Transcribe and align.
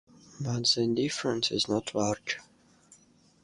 But 0.39 0.65
the 0.69 0.87
difference 0.95 1.51
is 1.51 1.67
not 1.67 1.93
large. 1.93 2.39